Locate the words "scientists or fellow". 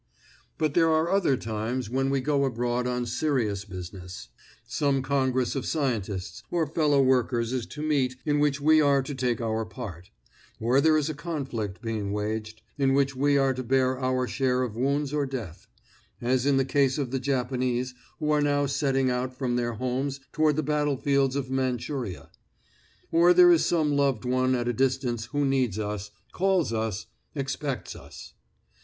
5.67-7.03